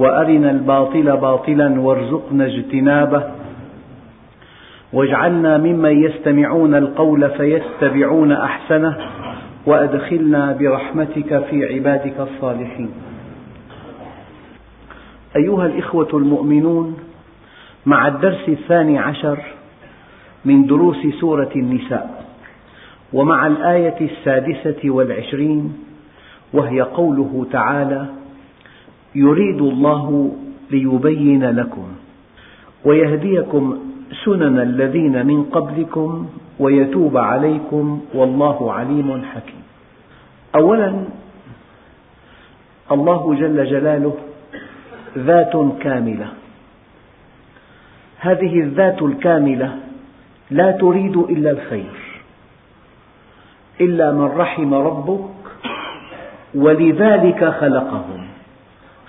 [0.00, 3.22] وأرنا الباطل باطلا وارزقنا اجتنابه.
[4.92, 8.96] واجعلنا ممن يستمعون القول فيتبعون أحسنه
[9.66, 12.90] وأدخلنا برحمتك في عبادك الصالحين.
[15.36, 16.96] أيها الإخوة المؤمنون
[17.86, 19.38] مع الدرس الثاني عشر
[20.44, 22.24] من دروس سورة النساء
[23.12, 25.72] ومع الآية السادسة والعشرين
[26.52, 28.19] وهي قوله تعالى
[29.14, 30.36] يريد الله
[30.70, 31.86] ليبين لكم
[32.84, 33.78] ويهديكم
[34.24, 39.62] سنن الذين من قبلكم ويتوب عليكم والله عليم حكيم.
[40.54, 41.04] أولا
[42.92, 44.14] الله جل جلاله
[45.18, 46.28] ذات كاملة.
[48.18, 49.78] هذه الذات الكاملة
[50.50, 51.94] لا تريد إلا الخير
[53.80, 55.30] إلا من رحم ربك
[56.54, 58.29] ولذلك خلقهم.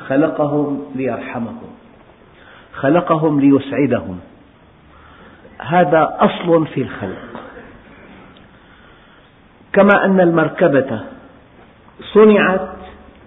[0.08, 1.72] خلقهم ليرحمهم
[2.74, 4.20] خلقهم ليسعدهم.
[5.60, 7.42] هذا أصل في الخلق.
[9.74, 11.02] كما أن المركبة
[12.14, 12.70] صنعت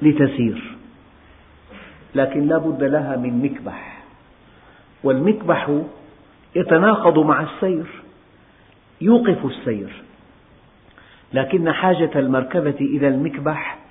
[0.03, 0.77] لتسير
[2.15, 3.99] لكن لا بد لها من مكبح.
[5.05, 5.81] والمكبح
[6.57, 7.87] يتناقض مع السير
[9.01, 10.03] يوقف السير.
[11.33, 13.84] لكن حاجة المركبة إلى المكبح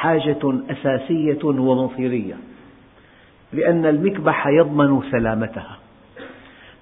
[0.00, 2.34] حاجة أساسية ومصيرية
[3.52, 5.78] لأن المكبح يضمن سلامتها.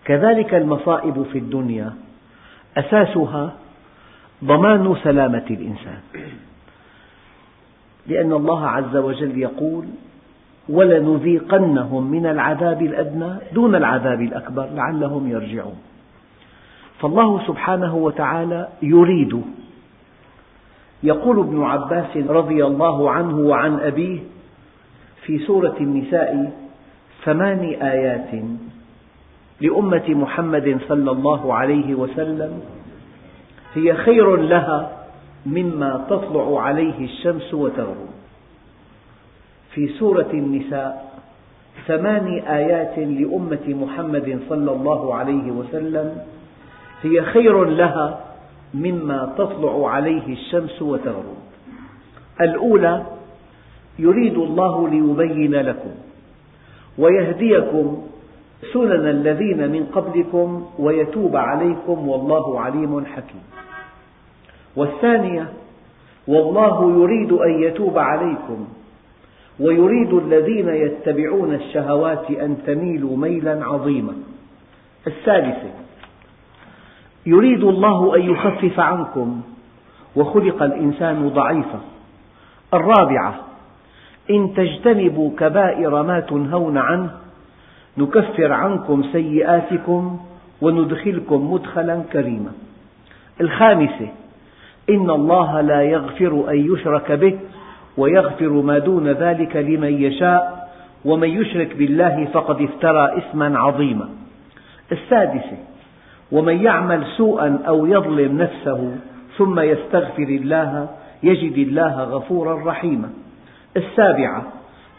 [0.04, 1.92] كذلك المصائب في الدنيا
[2.76, 3.52] أساسها
[4.44, 6.00] ضمان سلامة الإنسان.
[8.06, 9.84] لأن الله عز وجل يقول
[10.68, 15.78] ولنذيقنهم من العذاب الأدنى دون العذاب الأكبر لعلهم يرجعون.
[17.00, 19.42] فالله سبحانه وتعالى يريد
[21.02, 24.18] يقول ابن عباس رضي الله عنه وعن أبيه
[25.22, 26.52] في سورة النساء
[27.24, 28.44] ثمان آيات
[29.60, 32.60] لأمة محمد صلى الله عليه وسلم
[33.74, 34.98] هي خير لها
[35.46, 38.08] مما تطلع عليه الشمس وتغرب.
[39.74, 41.20] في سورة النساء
[41.86, 46.18] ثمان آيات لأمة محمد صلى الله عليه وسلم
[47.02, 48.27] هي خير لها
[48.74, 51.38] مما تطلع عليه الشمس وتغرب.
[52.40, 53.06] الأولى
[53.98, 55.90] يريد الله ليبين لكم
[56.98, 58.02] ويهديكم
[58.72, 63.42] سنن الذين من قبلكم ويتوب عليكم والله عليم حكيم.
[64.76, 65.52] والثانية
[66.28, 68.68] والله يريد أن يتوب عليكم
[69.60, 74.12] ويريد الذين يتبعون الشهوات أن تميلوا ميلا عظيما.
[75.06, 75.70] الثالثة
[77.28, 79.40] يريد الله أن يخفف عنكم
[80.16, 81.80] وخلق الإنسان ضعيفا.
[82.74, 83.34] الرابعة
[84.30, 87.10] إن تجتنبوا كبائر ما تنهون عنه
[87.98, 90.18] نكفر عنكم سيئاتكم
[90.60, 92.52] وندخلكم مدخلا كريما.
[93.40, 94.08] الخامسة
[94.90, 97.38] إن الله لا يغفر أن يشرك به
[97.96, 100.68] ويغفر ما دون ذلك لمن يشاء
[101.04, 104.08] ومن يشرك بالله فقد افترى إثما عظيما.
[104.92, 105.67] السادسة
[106.32, 108.96] ومن يعمل سوءا أو يظلم نفسه
[109.38, 110.88] ثم يستغفر الله
[111.22, 113.10] يجد الله غفورا رحيما.
[113.76, 114.42] السابعة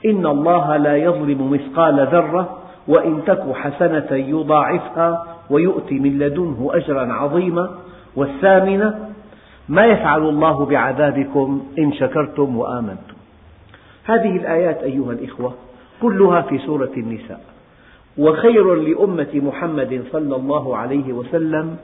[0.05, 2.57] إن الله لا يظلم مثقال ذرة
[2.87, 7.69] وإن تك حسنة يضاعفها ويؤتي من لدنه أجرا عظيما.
[8.15, 9.09] والثامنة
[9.69, 13.15] ما يفعل الله بعذابكم إن شكرتم وآمنتم.
[14.05, 15.53] هذه الآيات أيها الإخوة
[16.01, 17.41] كلها في سورة النساء.
[18.19, 21.77] وخير لأمة محمد صلى الله عليه وسلم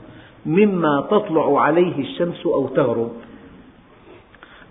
[0.46, 3.12] مما تطلع عليه الشمس أو تغرب.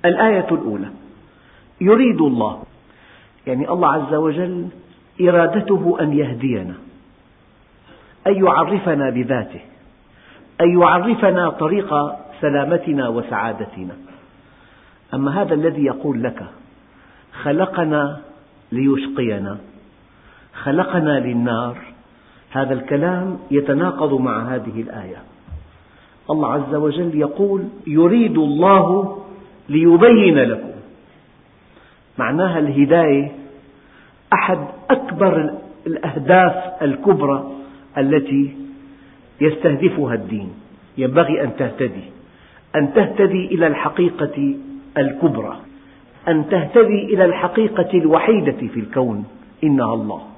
[0.06, 0.90] الآية الأولى.
[1.82, 2.64] يريد الله
[3.48, 4.68] يعني الله عز وجل
[5.22, 6.74] إرادته أن يهدينا
[8.28, 9.62] أن يعرفنا بذاته
[10.62, 11.94] أن يعرفنا طريق
[12.42, 13.96] سلامتنا وسعادتنا.
[15.14, 16.46] أما هذا الذي يقول لك
[17.44, 18.22] خلقنا
[18.72, 19.58] ليشقينا.
[20.56, 21.78] خلقنا للنار.
[22.52, 25.18] هذا الكلام يتناقض مع هذه الآية.
[26.30, 29.18] الله عز وجل يقول يريد الله
[29.70, 30.72] ليبين لكم.
[32.18, 33.32] معناها الهداية
[34.34, 34.60] أحد
[34.90, 35.54] أكبر
[35.88, 37.52] الأهداف الكبرى
[37.98, 38.56] التي
[39.42, 40.54] يستهدفها الدين.
[40.98, 42.04] ينبغي أن تهتدي.
[42.76, 44.56] أن تهتدي إلى الحقيقة
[44.98, 45.58] الكبرى.
[46.28, 49.26] أن تهتدي إلى الحقيقة الوحيدة في الكون
[49.64, 50.35] إنها الله.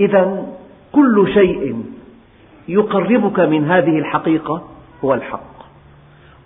[0.00, 0.46] إذا
[0.92, 1.84] كل شيء
[2.68, 4.68] يقربك من هذه الحقيقة
[5.04, 5.50] هو الحق.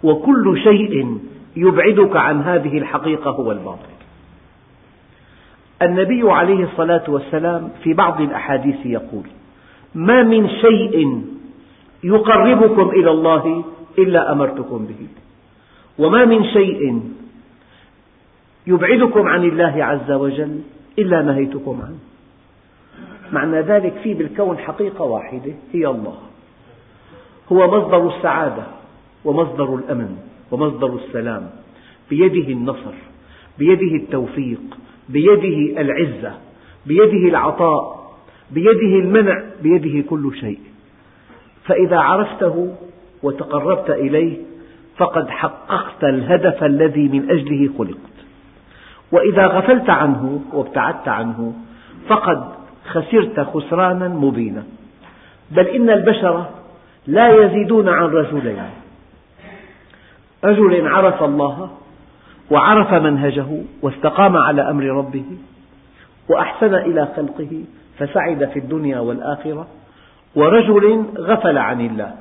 [0.03, 1.19] وكل شيء
[1.56, 3.95] يبعدك عن هذه الحقيقة هو الباطل.
[5.83, 9.27] النبي عليه الصلاة والسلام في بعض الأحاديث يقول
[9.95, 11.23] ما من شيء
[12.05, 13.65] يقربكم إلى الله
[13.99, 15.07] إلا أمرتكم به.
[15.99, 17.03] وما من شيء
[18.67, 20.61] يبعدكم عن الله عز وجل
[20.99, 22.13] إلا نهيتكم عنه.
[23.35, 26.19] معنى ذلك في بالكون حقيقة واحدة هي الله.
[27.53, 28.63] هو مصدر السعادة
[29.25, 30.17] ومصدر الأمن
[30.51, 31.51] ومصدر السلام.
[32.11, 32.95] بيده النصر
[33.59, 34.61] بيده التوفيق
[35.09, 36.33] بيده العزة
[36.87, 38.11] بيده العطاء
[38.51, 40.59] بيده المنع بيده كل شيء.
[41.65, 42.75] فإذا عرفته
[43.23, 44.37] وتقربت إليه
[44.97, 48.15] فقد حققت الهدف الذي من أجله خلقت.
[49.13, 51.55] وإذا غفلت عنه وابتعدت عنه
[52.09, 54.63] فقد خسرت خسرانا مبينا.
[55.51, 56.47] بل إن البشر
[57.07, 58.71] لا يزيدون عن رجلين
[60.45, 61.71] رجل عرف الله
[62.51, 63.47] وعرف منهجه
[63.83, 65.25] واستقام على أمر ربه
[66.29, 67.65] وأحسن إلى خلقه
[67.99, 69.67] فسعد في الدنيا والآخرة
[70.35, 72.15] ورجل غفل عن الله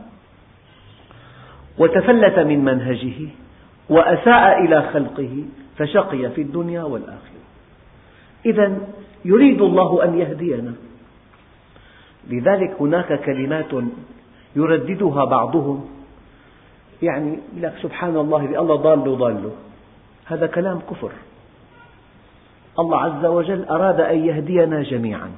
[1.77, 3.29] وتفلت من منهجه
[3.89, 5.45] وأساء إلى خلقه
[5.77, 7.43] فشقي في الدنيا والآخرة.
[8.45, 8.77] إذا
[9.25, 10.73] يريد الله أن يهدينا.
[12.29, 13.71] لذلك هناك كلمات
[14.55, 15.89] يرددها بعضهم.
[17.01, 19.51] يعني لك سبحان الله الله ضال ضال
[20.25, 21.11] هذا كلام كفر.
[22.79, 25.31] الله عز وجل أراد أن يهدينا جميعا.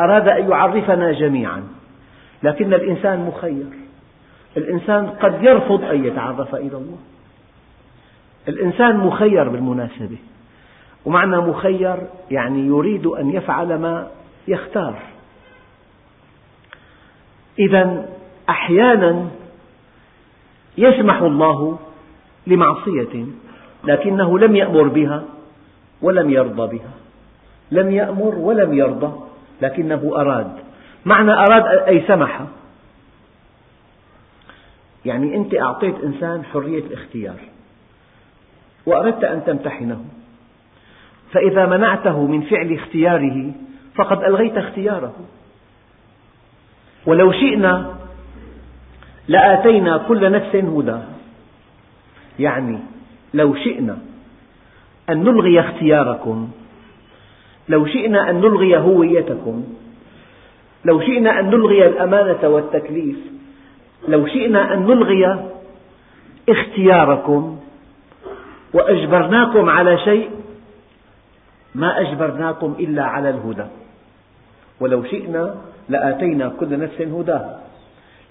[0.00, 1.62] أراد أن يعرفنا جميعا.
[2.42, 3.66] لكن الإنسان مخير.
[4.56, 6.98] الإنسان قد يرفض أن يتعرف إلى الله.
[8.48, 10.16] الإنسان مخير بالمناسبة.
[11.04, 11.96] ومعنى مخير
[12.30, 14.08] يعني يريد أن يفعل ما
[14.48, 14.98] يختار.
[17.58, 18.08] إذا
[18.48, 19.28] أحيانا
[20.78, 21.78] يسمح الله
[22.46, 23.26] لمعصية
[23.84, 25.24] لكنه لم يأمر بها
[26.02, 26.90] ولم يرضى بها.
[27.70, 29.12] لم يأمر ولم يرضى
[29.62, 30.52] لكنه أراد.
[31.04, 32.40] معنى أراد أي سمح؟
[35.04, 37.36] يعني أنت أعطيت إنسان حرية الاختيار
[38.86, 40.04] وأردت أن تمتحنه.
[41.32, 43.52] فإذا منعته من فعل اختياره
[43.94, 45.14] فقد ألغيت اختياره.
[47.06, 47.94] ولو شئنا
[49.28, 51.08] لآتينا كل نفس هداها
[52.38, 52.78] يعني
[53.34, 53.98] لو شئنا
[55.10, 56.50] أن نلغي اختياركم
[57.68, 59.64] لو شئنا أن نلغي هويتكم
[60.84, 63.16] لو شئنا أن نلغي الأمانة والتكليف
[64.08, 65.50] لو شئنا أن نلغي
[66.48, 67.58] اختياركم
[68.74, 70.30] وأجبرناكم على شيء
[71.74, 73.64] ما أجبرناكم إلا على الهدى.
[74.80, 75.54] ولو شئنا
[75.88, 77.60] لآتينا كل نفس هداها.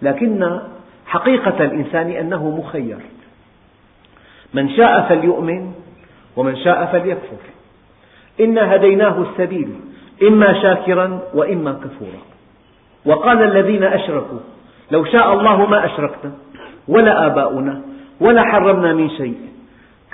[0.01, 0.59] لكن
[1.05, 2.97] حقيقة الإنسان أنه مخير.
[4.53, 5.73] من شاء فليؤمن
[6.35, 7.43] ومن شاء فليكفر.
[8.39, 9.69] إنا هديناه السبيل
[10.27, 12.21] إما شاكرا وإما كفورا.
[13.06, 14.39] وقال الذين أشركوا
[14.92, 16.31] لو شاء الله ما أشركنا
[16.87, 17.81] ولا آباؤنا
[18.19, 19.37] ولا حرمنا من شيء.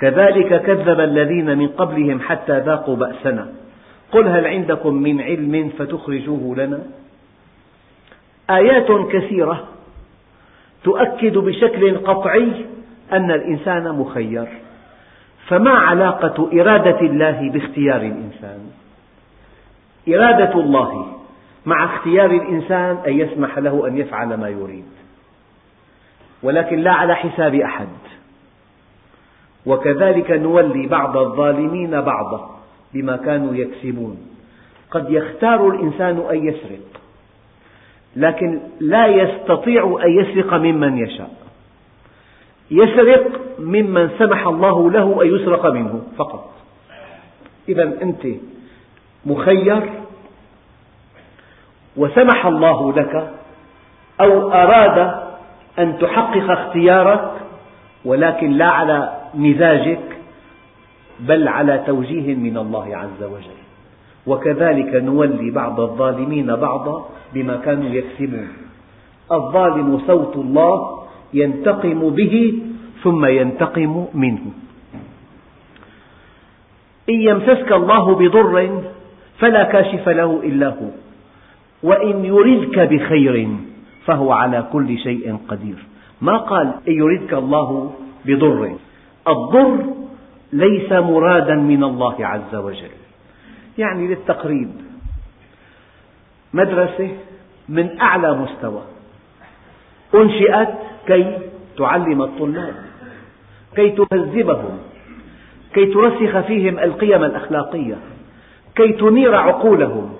[0.00, 3.48] كذلك كذب الذين من قبلهم حتى ذاقوا بأسنا.
[4.12, 6.82] قل هل عندكم من علم فتخرجوه لنا؟
[8.50, 9.68] آيات كثيرة
[10.84, 12.66] تؤكد بشكل قطعي
[13.12, 14.48] أن الإنسان مخير.
[15.46, 18.70] فما علاقة إرادة الله باختيار الإنسان؟
[20.08, 21.06] إرادة الله
[21.66, 24.84] مع اختيار الإنسان أن يسمح له أن يفعل ما يريد.
[26.42, 27.88] ولكن لا على حساب أحد.
[29.68, 32.50] وكذلك نولي بعض الظالمين بعضا
[32.94, 34.16] بما كانوا يكسبون.
[34.90, 36.80] قد يختار الإنسان أن يسرق
[38.16, 41.30] لكن لا يستطيع أن يسرق ممن يشاء.
[42.70, 46.50] يسرق ممن سمح الله له أن يسرق منه فقط.
[47.68, 48.26] إذا أنت
[49.26, 49.90] مخير
[51.96, 53.30] وسمح الله لك
[54.20, 55.14] أو أراد
[55.78, 57.30] أن تحقق اختيارك
[58.04, 60.04] ولكن لا على مزاجك
[61.20, 63.58] بل على توجيه من الله عز وجل.
[64.26, 68.48] وكذلك نولي بعض الظالمين بعضا بما كانوا يكسبون.
[69.32, 70.98] الظالم صوت الله
[71.34, 72.62] ينتقم به
[73.02, 74.44] ثم ينتقم منه.
[77.08, 78.82] إن يمسسك الله بضر
[79.38, 80.90] فلا كاشف له إلا هو.
[81.82, 83.48] وإن يردك بخير
[84.04, 85.78] فهو على كل شيء قدير.
[86.20, 87.92] ما قال إن يردك الله
[88.24, 88.72] بضر؟
[89.28, 89.84] الضر
[90.52, 92.90] ليس مرادا من الله عز وجل.
[93.78, 94.70] يعني للتقريب.
[96.52, 97.10] مدرسة
[97.68, 98.82] من أعلى مستوى.
[100.14, 100.68] أنشئت
[101.06, 101.38] كي
[101.78, 102.74] تعلم الطلاب
[103.76, 104.78] كي تهذبهم
[105.74, 107.96] كي ترسخ فيهم القيم الأخلاقية
[108.76, 110.16] كي تنير عقولهم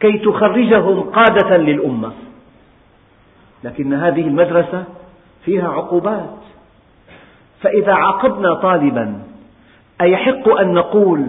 [0.00, 2.12] كي تخرجهم قادة للأمة.
[3.64, 4.84] لكن هذه المدرسة
[5.44, 6.38] فيها عقوبات.
[7.62, 9.22] فإذا عاقبنا طالبا
[10.00, 11.26] أيحق أن نقول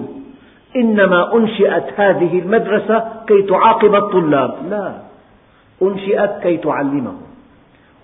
[0.76, 4.56] إنما أنشئت هذه المدرسة كي تعاقب الطلاب.
[4.70, 4.94] لا
[5.82, 7.22] أنشئت كي تعلمهم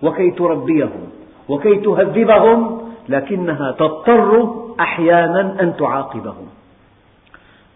[0.02, 1.10] وكي تربيهم
[1.50, 6.48] وكي تهذبهم لكنها تضطر أحيانا أن تعاقبهم.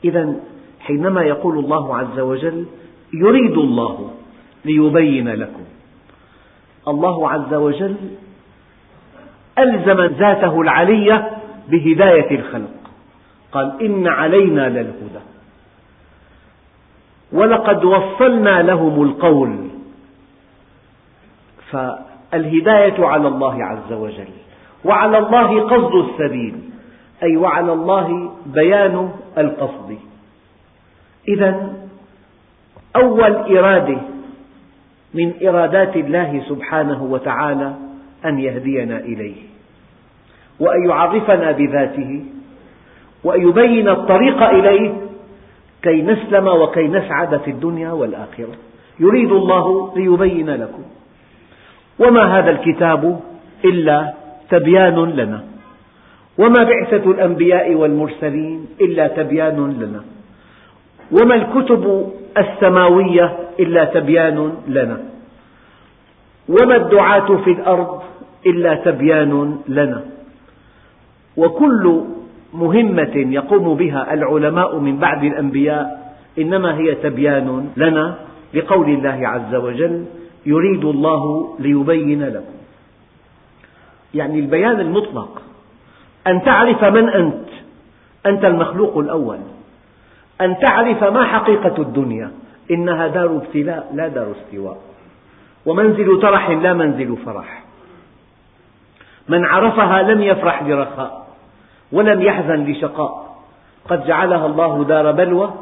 [0.05, 0.35] إذا
[0.79, 2.65] حينما يقول الله عز وجل
[3.13, 4.09] يريد الله
[4.65, 5.63] ليبين لكم
[6.87, 7.95] الله عز وجل
[9.59, 11.31] ألزم ذاته العلية
[11.67, 12.69] بهداية الخلق.
[13.51, 15.23] قال إن علينا للهدى.
[17.31, 19.67] ولقد وصلنا لهم القول.
[21.71, 24.27] فالهداية على الله عز وجل.
[24.85, 26.55] وعلى الله قصد السبيل.
[27.23, 29.97] أي وعلى الله بيان القصد.
[31.27, 31.73] إذا
[32.95, 34.01] أول إرادة
[35.13, 37.73] من إرادات الله سبحانه وتعالى
[38.25, 39.35] أن يهدينا إليه
[40.59, 42.25] وأن يعرفنا بذاته
[43.23, 44.93] وأن يبين الطريق إليه
[45.81, 48.55] كي نسلم وكي نسعد في الدنيا والآخرة.
[48.99, 50.83] يريد الله ليبين لكم.
[51.99, 53.19] وما هذا الكتاب
[53.65, 54.13] إلا
[54.49, 55.43] تبيان لنا.
[56.37, 60.03] وما بعثة الأنبياء والمرسلين إلا تبيان لنا.
[61.11, 64.97] وما الكتب السماوية إلا تبيان لنا.
[66.49, 68.01] وما الدعاة في الأرض
[68.45, 70.01] إلا تبيان لنا.
[71.37, 72.03] وكل
[72.53, 78.15] مهمة يقوم بها العلماء من بعد الأنبياء إنما هي تبيان لنا
[78.53, 80.05] لقول الله عز وجل
[80.45, 82.53] يريد الله ليبين لكم.
[84.13, 85.41] يعني البيان المطلق
[86.27, 87.49] أن تعرف من أنت
[88.25, 89.39] أنت المخلوق الأول
[90.41, 92.31] أن تعرف ما حقيقة الدنيا
[92.71, 94.77] إنها دار ابتلاء لا دار استواء.
[95.65, 97.62] ومنزل ترح لا منزل فرح.
[99.29, 101.27] من عرفها لم يفرح لرخاء
[101.91, 103.35] ولم يحزن لشقاء.
[103.89, 105.53] قد جعلها الله دار بلوى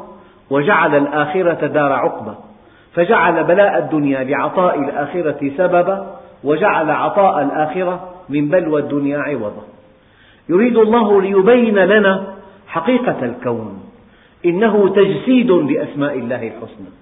[0.50, 2.34] وجعل الآخرة دار عقبة
[2.94, 9.62] فجعل بلاء الدنيا لعطاء الآخرة سببا وجعل عطاء الآخرة من بلوى الدنيا عوضا.
[10.48, 12.34] يريد الله ليبين لنا
[12.66, 13.82] حقيقة الكون.
[14.44, 16.92] إنه تجسيد لأسماء الله الحسنى.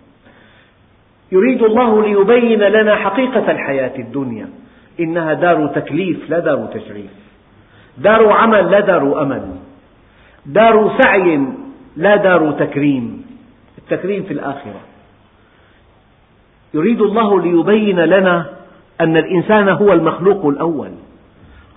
[1.32, 4.48] يريد الله ليبين لنا حقيقة الحياة الدنيا.
[5.00, 7.10] إنها دار تكليف لا دار تشريف.
[7.98, 9.42] دار عمل لا دار أمل.
[10.46, 11.40] دار سعي
[11.96, 13.26] لا دار تكريم.
[13.78, 14.80] التكريم في الآخرة.
[16.74, 18.46] يريد الله ليبين لنا
[19.00, 20.90] أن الإنسان هو المخلوق الأول.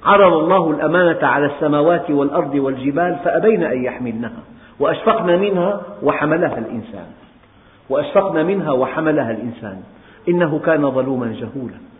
[0.03, 4.43] عرض الله الأمانة على السماوات والأرض والجبال فأبين أن يحملنها
[4.79, 7.05] وأشفقن منها وحملها الإنسان.
[7.89, 9.81] وأشفقن منها وحملها الإنسان.
[10.29, 11.92] إنه كان ظلوما جهولا.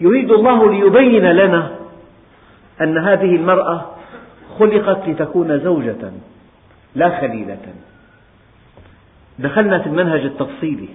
[0.00, 1.70] يريد الله ليبين لنا
[2.80, 3.84] أن هذه المرأة
[4.58, 6.12] خلقت لتكون زوجة
[6.94, 7.58] لا خليلة.
[9.38, 10.88] دخلنا في المنهج التفصيلي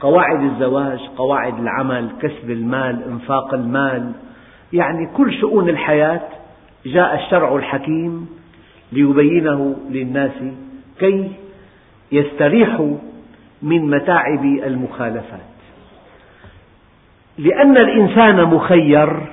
[0.00, 4.12] قواعد الزواج قواعد العمل كسب المال إنفاق المال.
[4.72, 6.20] يعني كل شؤون الحياة
[6.86, 8.28] جاء الشرع الحكيم
[8.92, 10.32] ليبينه للناس
[10.98, 11.32] كي
[12.12, 12.96] يستريحوا
[13.62, 15.55] من متاعب المخالفات.
[17.38, 19.26] لأن الإنسان مخير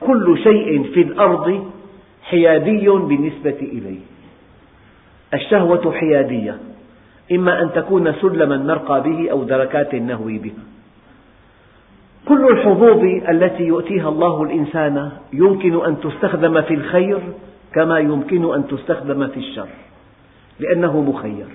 [0.00, 1.70] كل شيء في الأرض
[2.22, 4.00] حيادي بالنسبة إليه.
[5.34, 6.58] الشهوة حيادية
[7.32, 10.64] إما أن تكون سلما نرقى به أو دركات نهوي بها.
[12.28, 17.20] كل الحظوظ التي يؤتيها الله الإنسان يمكن أن تستخدم في الخير
[17.74, 19.68] كما يمكن أن تستخدم في الشر
[20.60, 21.46] لأنه مخير.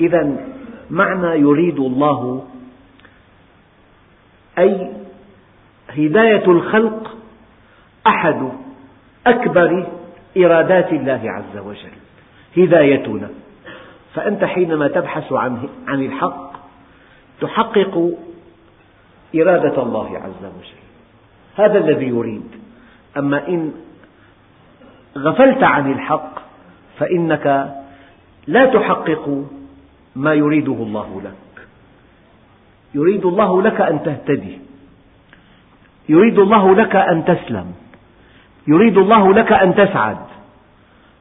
[0.00, 0.36] إذا
[0.90, 2.44] معنى يريد الله
[4.58, 4.99] أي
[5.90, 7.16] هداية الخلق
[8.06, 8.52] أحد
[9.26, 9.86] أكبر
[10.36, 11.96] إرادات الله عز وجل.
[12.56, 13.28] هدايتنا.
[14.14, 16.52] فأنت حينما تبحث عن الحق
[17.40, 18.12] تحقق
[19.34, 20.80] إرادة الله عز وجل.
[21.56, 22.50] هذا الذي يريد.
[23.16, 23.72] أما إن
[25.16, 26.38] غفلت عن الحق
[26.98, 27.74] فإنك
[28.46, 29.44] لا تحقق
[30.16, 31.66] ما يريده الله لك.
[32.94, 34.69] يريد الله لك أن تهتدي.
[36.08, 37.72] يريد الله لك أن تسلم.
[38.68, 40.16] يريد الله لك أن تسعد.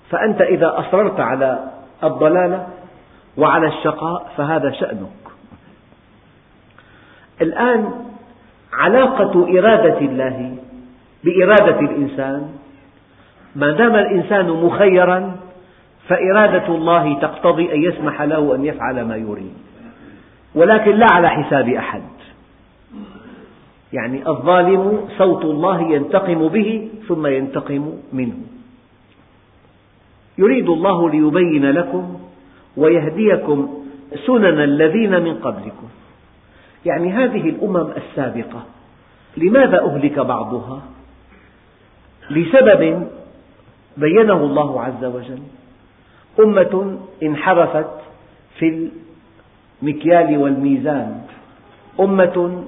[0.09, 1.59] فأنت إذا أصررت على
[2.03, 2.67] الضلالة
[3.37, 5.09] وعلى الشقاء فهذا شأنك.
[7.41, 7.93] الآن
[8.73, 10.55] علاقة إرادة الله
[11.23, 12.49] بإرادة الإنسان
[13.55, 15.35] ما دام الإنسان مخيرا
[16.07, 19.53] فإرادة الله تقتضي أن يسمح له أن يفعل ما يريد.
[20.55, 22.01] ولكن لا على حساب أحد.
[23.93, 28.37] يعني الظالم صوت الله ينتقم به ثم ينتقم منه.
[30.37, 32.19] يريد الله ليبين لكم
[32.77, 33.83] ويهديكم
[34.25, 35.87] سنن الذين من قبلكم.
[36.85, 38.63] يعني هذه الأمم السابقة
[39.37, 40.81] لماذا أهلك بعضها؟
[42.29, 43.07] لسبب
[43.97, 45.39] بينه الله عز وجل.
[46.39, 47.89] أمة انحرفت
[48.59, 48.89] في
[49.81, 51.21] المكيال والميزان.
[51.99, 52.63] أمة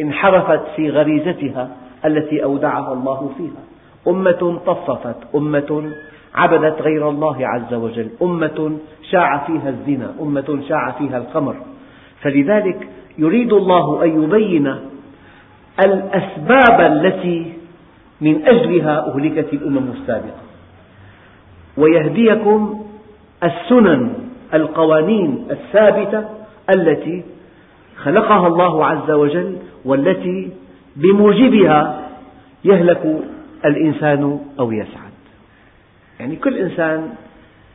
[0.00, 1.70] انحرفت في غريزتها
[2.04, 3.62] التي أودعها الله فيها.
[4.08, 5.92] أمة طففت أمة
[6.34, 8.76] عبدت غير الله عز وجل أمة
[9.10, 11.56] شاع فيها الزنا أمة شاع فيها الخمر.
[12.20, 12.88] فلذلك
[13.18, 14.74] يريد الله أن يبين
[15.84, 17.52] الأسباب التي
[18.20, 20.42] من أجلها أهلكت الأمم السابقة.
[21.76, 22.84] ويهديكم
[23.44, 24.12] السنن
[24.54, 26.24] القوانين الثابتة
[26.70, 27.24] التي
[28.02, 30.50] خلقها الله عز وجل والتي
[30.96, 32.08] بموجبها
[32.64, 33.20] يهلك
[33.64, 35.12] الإنسان أو يسعد.
[36.20, 37.14] يعني كل إنسان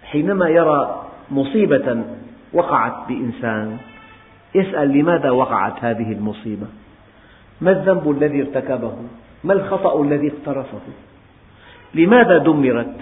[0.04, 2.04] حينما يرى مصيبة
[2.54, 3.78] وقعت بإنسان
[4.56, 6.68] يسأل لماذا وقعت هذه المصيبة؟
[7.62, 8.94] ما الذنب الذي ارتكبه؟
[9.44, 10.80] ما الخطأ الذي اقترفه؟
[11.96, 12.96] لماذا دمرت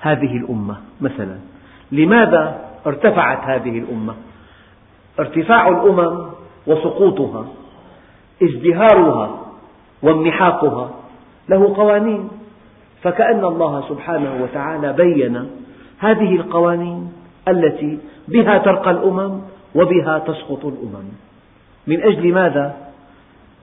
[0.00, 1.38] هذه الأمة مثلا؟
[1.92, 4.14] لماذا ارتفعت هذه الأمة؟
[5.18, 6.37] ارتفاع الأمم
[6.68, 7.44] وسقوطها
[8.42, 9.30] ازدهارها
[10.02, 10.90] وانمحاقها
[11.48, 12.28] له قوانين.
[13.02, 15.50] فكأن الله سبحانه وتعالى بين
[15.98, 17.12] هذه القوانين
[17.48, 19.40] التي بها ترقى الأمم
[19.74, 21.08] وبها تسقط الأمم.
[21.86, 22.76] من أجل ماذا؟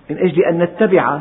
[0.10, 1.20] من أجل أن نتبع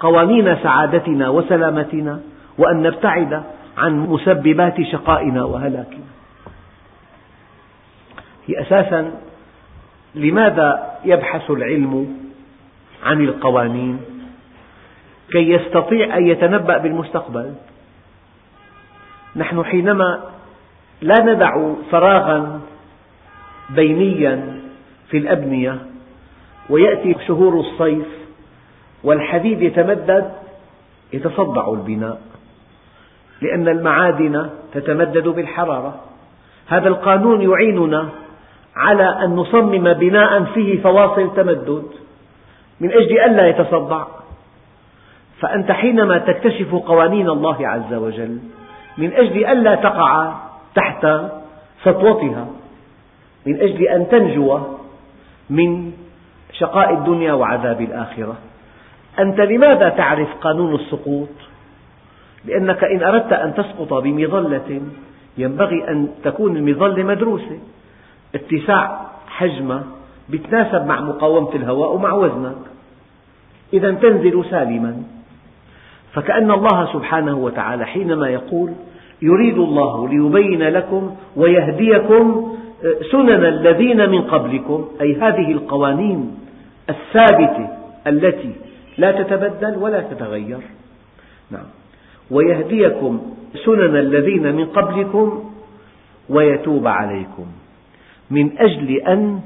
[0.00, 2.20] قوانين سعادتنا وسلامتنا
[2.58, 3.42] وأن نبتعد
[3.78, 6.04] عن مسببات شقائنا وهلاكنا.
[8.46, 9.12] هي أساسا
[10.14, 12.16] لماذا يبحث العلم
[13.04, 14.00] عن القوانين؟
[15.30, 17.54] كي يستطيع أن يتنبأ بالمستقبل.
[19.36, 20.20] نحن حينما
[21.02, 22.60] لا ندع فراغا
[23.70, 24.60] بينيا
[25.10, 25.78] في الأبنية
[26.68, 28.06] ويأتي شهور الصيف
[29.04, 30.32] والحديد يتمدد
[31.12, 32.20] يتصدع البناء
[33.40, 36.00] لأن المعادن تتمدد بالحرارة.
[36.66, 38.08] هذا القانون يعيننا
[38.76, 41.86] على أن نصمم بناء فيه فواصل تمدد.
[42.80, 44.04] من أجل ألا يتصدع.
[45.40, 48.38] فأنت حينما تكتشف قوانين الله عز وجل
[48.98, 50.34] من أجل ألا تقع
[50.74, 51.06] تحت
[51.84, 52.46] سطوتها
[53.46, 54.58] من أجل أن تنجو
[55.50, 55.92] من
[56.52, 58.36] شقاء الدنيا وعذاب الآخرة.
[59.18, 61.28] أنت لماذا تعرف قانون السقوط؟
[62.44, 64.80] لأنك إن أردت أن تسقط بمظلة
[65.38, 67.58] ينبغي أن تكون المظلة مدروسة.
[68.34, 69.84] اتساع حجمها
[70.30, 72.56] يتناسب مع مقاومة الهواء ومع وزنك
[73.72, 75.02] إذا تنزل سالما.
[76.12, 78.72] فكأن الله سبحانه وتعالى حينما يقول
[79.22, 82.56] يريد الله ليبين لكم ويهديكم
[83.12, 86.38] سنن الذين من قبلكم أي هذه القوانين
[86.90, 87.68] الثابتة
[88.06, 88.52] التي
[88.98, 90.60] لا تتبدل ولا تتغير.
[91.50, 91.66] نعم.
[92.30, 93.20] ويهديكم
[93.64, 95.50] سنن الذين من قبلكم
[96.28, 97.46] ويتوب عليكم.
[98.32, 99.40] من أجل أن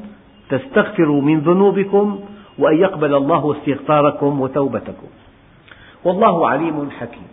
[0.49, 2.21] تستغفروا من ذنوبكم
[2.59, 5.09] وأن يقبل الله استغفاركم وتوبتكم.
[6.05, 7.29] والله عليم حكيم.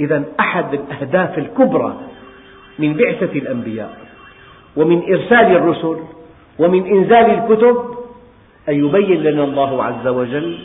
[0.00, 1.90] إذا أحد الأهداف الكبرى
[2.78, 3.98] من بعثة الأنبياء
[4.76, 5.96] ومن إرسال الرسل
[6.58, 7.76] ومن إنزال الكتب
[8.68, 10.58] أن يبين لنا الله عز وجل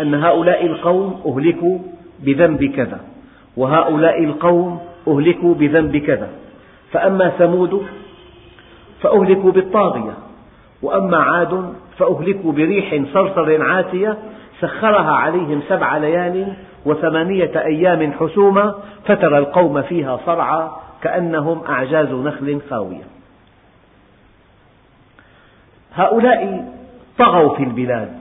[0.00, 1.78] أن هؤلاء القوم أهلكوا
[2.22, 3.00] بذنب كذا
[3.56, 6.30] وهؤلاء القوم أهلكوا بذنب كذا.
[6.92, 7.86] فأما ثمود
[9.02, 10.14] فأهلكوا بالطاغية.
[10.82, 14.18] وأما عاد فأهلكوا بريح صرصر عاتية
[14.60, 16.52] سخرها عليهم سبع ليال
[16.86, 20.70] وثمانية أيام حسوما فترى القوم فيها صرعى
[21.02, 23.04] كأنهم أعجاز نخل خاوية.
[25.94, 26.72] هؤلاء
[27.18, 28.18] طغوا في البلاد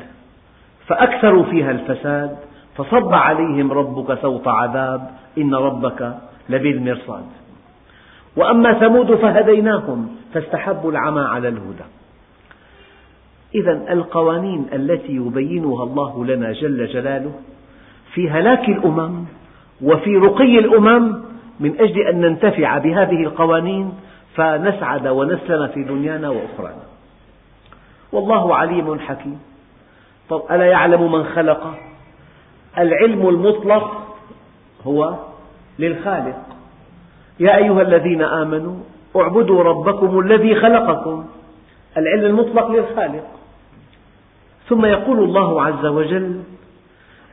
[0.88, 2.38] فأكثروا فيها الفساد
[2.78, 6.14] فصب عليهم ربك سوط عذاب إن ربك
[6.50, 7.26] لبالمرصاد.
[8.36, 11.84] وأما ثمود فهديناهم فاستحبوا العمى على الهدى.
[13.56, 17.32] إذا القوانين التي يبينها الله لنا جل جلاله
[18.14, 19.26] في هلاك الأمم
[19.82, 21.22] وفي رقي الأمم
[21.60, 23.94] من أجل أن ننتفع بهذه القوانين
[24.36, 26.86] فنسعد ونسلم في دنيانا وأخرانا.
[28.12, 29.40] والله عليم حكيم.
[30.30, 31.78] طب ألا يعلم من خلق؟
[32.78, 34.16] العلم المطلق
[34.86, 35.16] هو
[35.80, 36.38] للخالق.
[37.40, 38.76] يا أيها الذين آمنوا
[39.16, 41.26] اعبدوا ربكم الذي خلقكم.
[41.98, 43.28] العلم المطلق للخالق.
[44.70, 46.44] ثم يقول الله عز وجل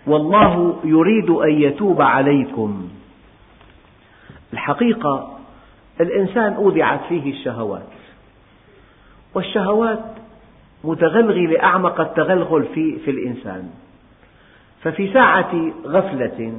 [0.06, 2.88] والله يريد أن يتوب عليكم.
[4.52, 5.38] الحقيقة
[6.00, 7.92] الإنسان أودعت فيه الشهوات.
[9.34, 10.04] والشهوات
[10.84, 13.70] متغلغلة أعمق التغلغل في, في الإنسان.
[14.82, 16.52] ففي ساعة غفلة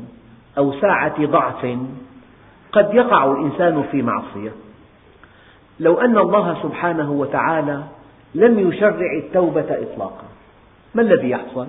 [0.58, 1.78] أو ساعة ضعف
[2.72, 4.52] قد يقع الإنسان في معصية.
[5.80, 7.84] لو أن الله سبحانه وتعالى
[8.36, 10.26] لم يشرع التوبة إطلاقا
[10.96, 11.68] ما الذي يحصل؟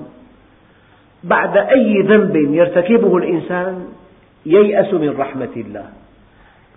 [1.24, 3.86] بعد أي ذنب يرتكبه الإنسان
[4.46, 5.86] ييأس من رحمة الله.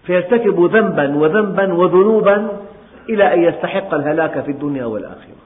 [0.04, 2.48] فيرتكب ذنبا وذنبا وذنوبا
[3.10, 5.38] إلى أن يستحق الهلاك في الدنيا والآخرة.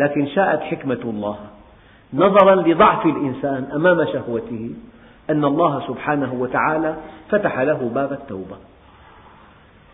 [0.00, 1.36] لكن شاءت حكمة الله
[2.14, 4.70] نظرا لضعف الإنسان أمام شهوته
[5.30, 6.96] أن الله سبحانه وتعالى
[7.30, 8.56] فتح له باب التوبة.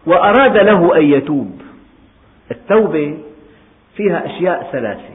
[0.07, 1.61] وأراد له أن يتوب.
[2.51, 3.19] التوبة
[3.97, 5.15] فيها أشياء ثلاثة.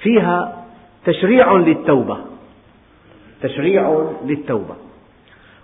[0.00, 0.64] فيها
[1.04, 2.18] تشريع للتوبة.
[3.42, 4.74] تشريع للتوبة.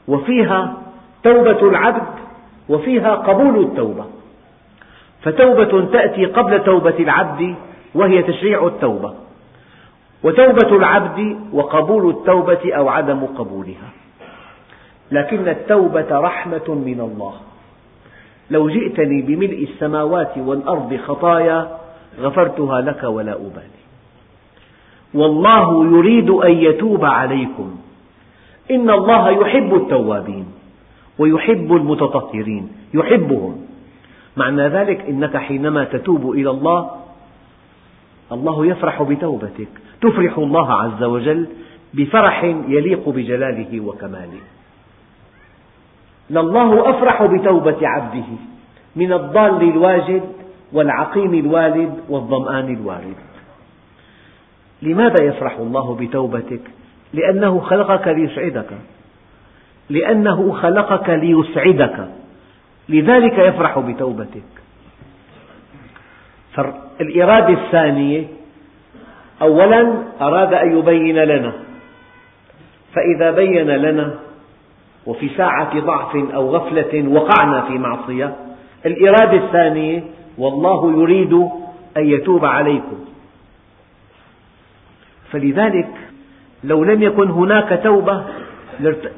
[0.09, 0.75] وفيها
[1.23, 2.19] توبة العبد
[2.69, 4.05] وفيها قبول التوبة.
[5.23, 7.55] فتوبة تأتي قبل توبة العبد
[7.95, 9.15] وهي تشريع التوبة.
[10.23, 13.91] وتوبة العبد وقبول التوبة أو عدم قبولها.
[15.11, 17.35] لكن التوبة رحمة من الله.
[18.51, 21.79] لو جئتني بملء السماوات والأرض خطايا
[22.21, 23.81] غفرتها لك ولا أبالي.
[25.15, 27.77] والله يريد أن يتوب عليكم.
[28.71, 30.47] إن الله يحب التوابين
[31.19, 32.69] ويحب المتطهرين.
[32.95, 33.67] يحبهم.
[34.37, 36.91] معنى ذلك أنك حينما تتوب إلى الله
[38.33, 39.69] الله يفرح بتوبتك.
[40.01, 41.47] تفرح الله عز وجل
[41.95, 44.41] بفرح يليق بجلاله وكماله.
[46.31, 48.25] لله أفرح بتوبة عبده
[48.97, 50.23] من الضال الواجد
[50.73, 53.17] والعقيم الوالد والظمآن الوارد.
[54.83, 56.61] لماذا يفرح الله بتوبتك؟
[57.13, 58.71] لأنه خلقك ليسعدك.
[59.91, 62.09] لأنه خلقك ليسعدك.
[62.89, 64.43] لذلك يفرح بتوبتك.
[66.53, 68.25] فالإرادة الثانية
[69.43, 71.53] أولا أراد أن يبين لنا.
[72.95, 74.15] فإذا بين لنا
[75.07, 78.37] وفي ساعة ضعف أو غفلة وقعنا في معصية.
[78.87, 80.05] الإرادة الثانية
[80.39, 81.33] والله يريد
[81.97, 82.99] أن يتوب عليكم.
[85.31, 85.91] فلذلك
[86.65, 88.25] لو لم يكن هناك توبة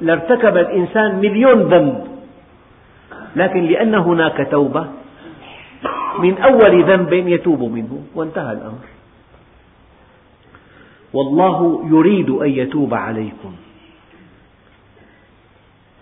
[0.00, 2.06] لارتكب الإنسان مليون ذنب.
[3.36, 4.86] لكن لأن هناك توبة
[6.18, 8.86] من أول ذنب يتوب منه وانتهى الأمر.
[11.12, 13.52] والله يريد أن يتوب عليكم.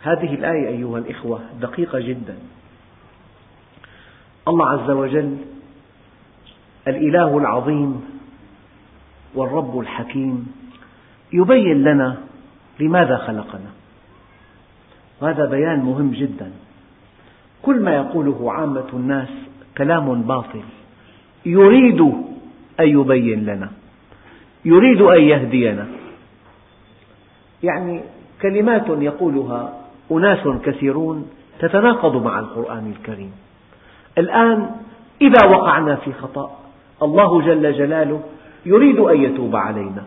[0.05, 2.37] هذه الآية أيها الإخوة دقيقة جدا.
[4.49, 5.37] الله عز وجل
[6.89, 8.05] الإله العظيم
[9.35, 10.53] والرب الحكيم
[11.33, 12.17] يبين لنا
[12.81, 13.71] لماذا خلقنا.
[15.21, 16.53] وهذا بيان مهم جدا.
[17.63, 19.29] كل ما يقوله عامة الناس
[19.79, 20.63] كلام باطل.
[21.47, 22.01] يريد
[22.81, 23.71] أن يبين لنا.
[24.65, 25.87] يريد أن يهدينا.
[27.63, 28.01] يعني
[28.43, 33.33] كلمات يقولها أناس كثيرون تتناقض مع القرآن الكريم.
[34.19, 34.71] الآن
[35.23, 36.51] إذا وقعنا في خطأ
[37.03, 38.21] الله جل جلاله
[38.67, 40.05] يريد أن يتوب علينا.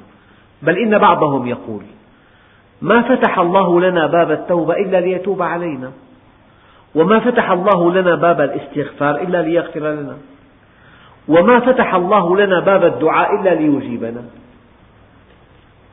[0.62, 1.84] بل إن بعضهم يقول
[2.82, 5.92] ما فتح الله لنا باب التوبة إلا ليتوب علينا؟
[6.96, 10.18] وما فتح الله لنا باب الاستغفار إلا ليغفر لنا؟
[11.28, 14.24] وما فتح الله لنا باب الدعاء إلا ليجيبنا؟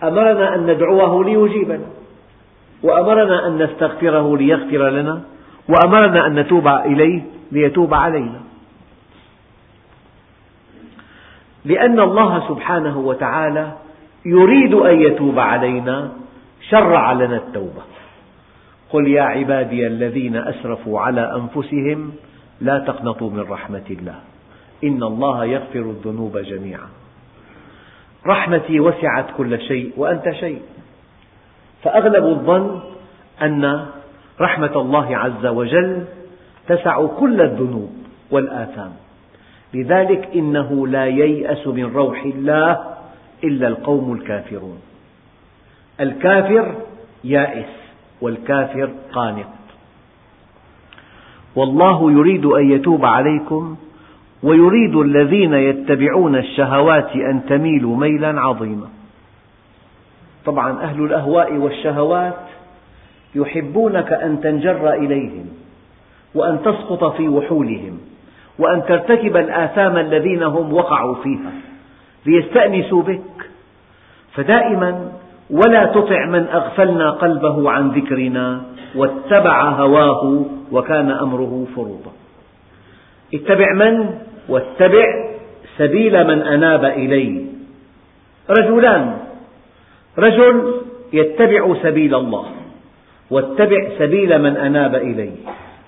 [0.02, 1.86] أمرنا أن ندعوه ليجيبنا.
[2.84, 5.22] وأمرنا أن نستغفره ليغفر لنا
[5.68, 8.40] وأمرنا أن نتوب إليه ليتوب علينا.
[11.64, 13.72] لأن الله سبحانه وتعالى
[14.26, 16.12] يريد أن يتوب علينا
[16.70, 17.82] شرع لنا التوبة.
[18.90, 22.12] قل يا عبادي الذين أسرفوا على أنفسهم
[22.60, 24.18] لا تقنطوا من رحمة الله.
[24.84, 26.88] إن الله يغفر الذنوب جميعا.
[28.26, 30.62] رحمتي وسعت كل شيء وأنت شيء.
[31.84, 32.80] فأغلب الظن
[33.42, 33.86] أن
[34.40, 36.04] رحمة الله عز وجل
[36.68, 37.92] تسع كل الذنوب
[38.30, 38.92] والآثام.
[39.74, 42.80] لذلك إنه لا ييأس من روح الله
[43.44, 44.78] إلا القوم الكافرون.
[46.00, 46.74] الكافر
[47.24, 47.66] يائس
[48.20, 49.46] والكافر قانط
[51.56, 53.76] والله يريد أن يتوب عليكم
[54.42, 58.88] ويريد الذين يتبعون الشهوات أن تميلوا ميلا عظيما.
[60.46, 62.40] طبعا أهل الأهواء والشهوات
[63.34, 65.46] يحبونك أن تنجر إليهم
[66.34, 67.98] وأن تسقط في وحولهم
[68.58, 71.52] وأن ترتكب الآثام الذين هم وقعوا فيها
[72.26, 73.50] ليستأنسوا بك.
[74.34, 75.12] فدائما
[75.50, 78.62] ولا تطع من أغفلنا قلبه عن ذكرنا
[78.94, 82.12] واتبع هواه وكان أمره فرطا
[83.34, 84.10] اتبع من؟
[84.48, 85.04] واتبع
[85.78, 87.44] سبيل من أناب إلي
[88.50, 89.23] رجلان
[90.18, 90.80] رجل
[91.12, 92.46] يتبع سبيل الله
[93.30, 95.30] واتبع سبيل من أناب إلي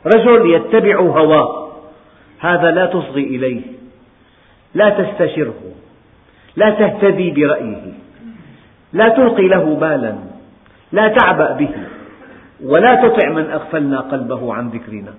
[0.07, 1.73] رجل يتبع هواه
[2.39, 3.63] هذا لا تصغي إليه
[4.75, 5.61] لا تستشره
[6.57, 7.93] لا تهتدي برأيه
[8.93, 10.15] لا تلقي له بالا
[10.93, 11.71] لا تعبأ به
[12.65, 15.15] ولا تطع من أغفلنا قلبه عن ذكرنا.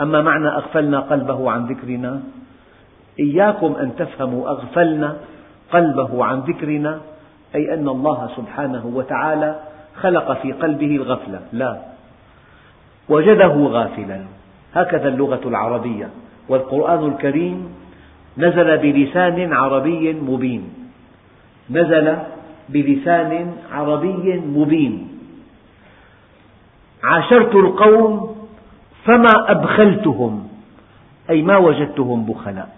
[0.00, 2.20] أما معنى أغفلنا قلبه عن ذكرنا؟
[3.20, 5.16] إياكم أن تفهموا أغفلنا
[5.72, 7.00] قلبه عن ذكرنا
[7.54, 9.60] أي أن الله سبحانه وتعالى
[9.96, 11.40] خلق في قلبه الغفلة.
[11.52, 11.80] لا.
[13.08, 14.24] وجده غافلا.
[14.74, 16.08] هكذا اللغة العربية.
[16.48, 17.74] والقرآن الكريم
[18.38, 20.74] نزل بلسان عربي مبين.
[21.70, 22.16] نزل
[22.68, 25.08] بلسان عربي مبين.
[27.04, 28.36] عاشرت القوم
[29.04, 30.48] فما أبخلتهم.
[31.30, 32.68] أي ما وجدتهم بخلاء.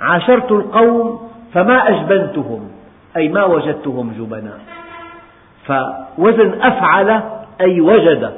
[0.00, 2.81] عاشرت القوم فما أجبنتهم.
[3.16, 4.60] أي ما وجدتهم جبناء
[5.66, 7.22] فوزن أفعل
[7.60, 8.32] أي وجد.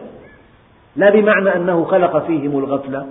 [0.96, 3.06] لا بمعنى أنه خلق فيهم الغفلة.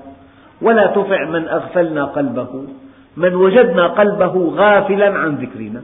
[0.61, 2.63] ولا تطع من أغفلنا قلبه.
[3.17, 5.83] من وجدنا قلبه غافلا عن ذكرنا.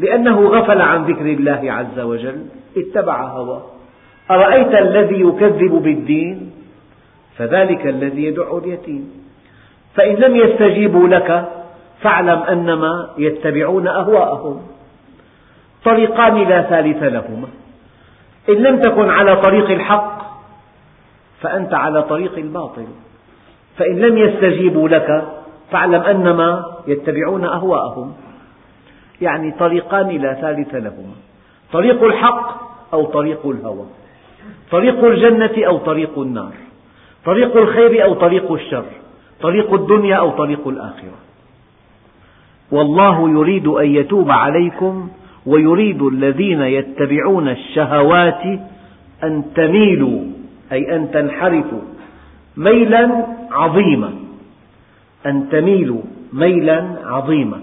[0.00, 2.46] لأنه غفل عن ذكر الله عز وجل.
[2.76, 3.62] اتبع هواه.
[4.30, 6.50] أرأيت الذي يكذب بالدين؟
[7.36, 9.10] فذلك الذي يدع اليتيم.
[9.94, 11.59] فإن لم يستجيبوا لك
[12.02, 14.62] فاعلم أنما يتبعون أهواءهم.
[15.84, 17.48] طريقان لا ثالث لهما.
[18.48, 20.20] إن لم تكن على طريق الحق
[21.40, 22.86] فأنت على طريق الباطل.
[23.76, 25.24] فإن لم يستجيبوا لك
[25.70, 28.12] فاعلم أنما يتبعون أهواءهم.
[29.20, 31.14] يعني طريقان لا ثالث لهما.
[31.72, 32.60] طريق الحق
[32.92, 33.86] أو طريق الهوى.
[34.70, 36.52] طريق الجنة أو طريق النار.
[37.24, 38.84] طريق الخير أو طريق الشر.
[39.42, 41.29] طريق الدنيا أو طريق الآخرة.
[42.70, 45.08] والله يريد أن يتوب عليكم
[45.46, 48.42] ويريد الذين يتبعون الشهوات
[49.24, 50.20] أن تميلوا
[50.72, 51.82] أي أن تنحرفوا
[52.56, 54.12] ميلا عظيما
[55.26, 56.02] أن تميلوا
[56.32, 57.60] ميلا عظيما.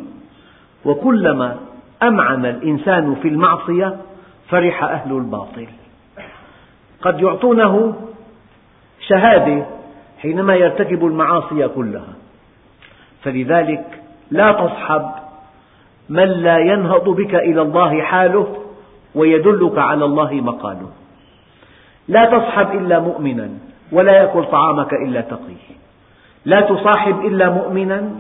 [0.86, 1.56] وكلما
[2.04, 3.96] أمعن الإنسان في المعصية
[4.50, 5.68] فرح أهل الباطل.
[7.02, 7.96] قد يعطونه
[9.08, 9.66] شهادة
[10.22, 12.14] حينما يرتكب المعاصي كلها.
[13.24, 15.06] فلذلك لا تصحب
[16.10, 18.48] من لا ينهض بك إلى الله حاله
[19.16, 20.90] ويدلك على الله مقاله.
[22.08, 23.50] لا تصحب إلا مؤمنا
[23.92, 25.60] ولا يأكل طعامك إلا تقي
[26.46, 28.12] لا تصاحب إلا مؤمنا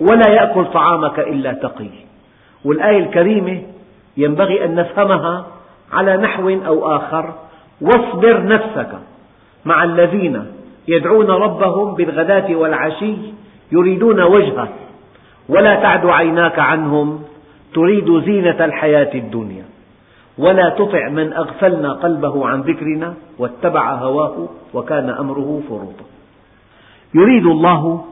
[0.00, 1.90] ولا يأكل طعامك إلا تقي
[2.64, 3.62] والآية الكريمة
[4.16, 5.46] ينبغي أن نفهمها
[5.92, 7.34] على نحو أو آخر.
[7.80, 8.88] واصبر نفسك
[9.64, 10.46] مع الذين
[10.88, 13.14] يدعون ربهم بالغداة والعشي
[13.72, 14.68] يريدون وجهه.
[15.48, 17.24] ولا تعد عيناك عنهم
[17.74, 19.64] تريد زينة الحياة الدنيا.
[20.38, 26.04] ولا تطع من أغفلنا قلبه عن ذكرنا واتبع هواه وكان أمره فرطا
[27.14, 28.04] يريد الله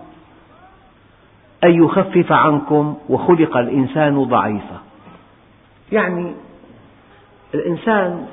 [1.64, 4.83] أن يخفف عنكم وخلق الإنسان ضعيفا.
[5.92, 6.35] يعني
[7.55, 8.27] الإنسان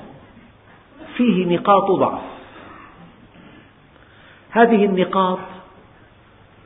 [1.18, 2.22] فيه نقاط ضعف.
[4.50, 5.40] هذه النقاط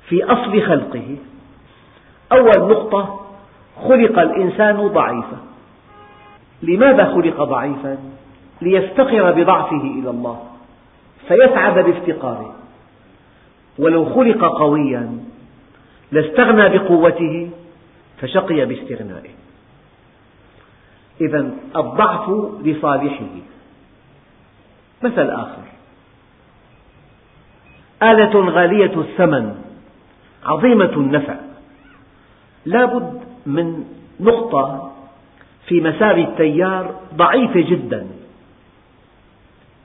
[0.08, 1.18] في أصل خلقه.
[2.32, 3.20] أول نقطة
[3.88, 5.38] خلق الإنسان ضعيفا.
[6.62, 7.98] لماذا خلق ضعيفا؟
[8.62, 10.44] ليفتقر بضعفه إلى الله
[11.28, 12.56] فيسعد بافتقاره.
[13.80, 15.20] ولو خلق قويا
[16.12, 17.50] لاستغنى بقوته
[18.22, 19.32] فشقي باستغنائه.
[21.22, 22.30] إذا الضعف
[22.64, 23.30] لصالحه.
[25.04, 25.64] مثل آخر.
[28.04, 29.56] آلة غالية الثمن
[30.46, 31.47] عظيمة النفع.
[32.68, 33.84] لا بد من
[34.20, 34.92] نقطة
[35.68, 38.08] في مسار التيار ضعيفة جدا.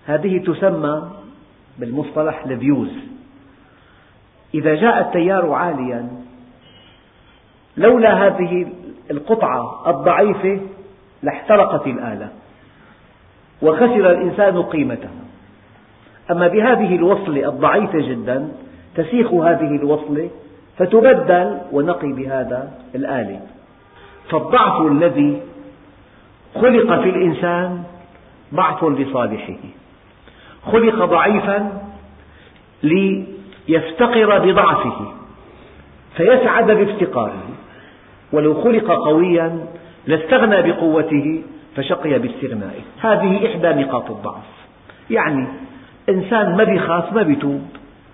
[0.06, 1.10] هذه تسمى
[1.78, 2.90] بالمصطلح الفيوز
[4.54, 6.08] إذا جاء التيار عاليا
[7.76, 8.66] لولا هذه
[9.10, 10.60] القطعة الضعيفة
[11.22, 12.28] لاحترقت الآلة
[13.62, 15.10] وخسر الإنسان قيمته
[16.30, 18.52] أما بهذه الوصلة الضعيفة جدا
[18.94, 20.30] تسيخ هذه الوصلة
[20.78, 23.40] فتبدل ونقي بهذا الآلة
[24.30, 25.40] فالضعف الذي
[26.54, 27.82] خلق في الإنسان
[28.54, 29.58] ضعف لصالحه.
[30.72, 31.82] خلق ضعيفا
[32.82, 35.12] ليفتقر بضعفه
[36.16, 37.48] فيسعد بافتقاره.
[38.32, 39.66] ولو خلق قويا
[40.06, 41.42] لاستغنى بقوته
[41.76, 42.82] فشقي باستغنائه.
[43.00, 44.44] هذه إحدى نقاط الضعف.
[45.10, 45.46] يعني
[46.08, 47.62] إنسان ما بيخاف ما بيتوب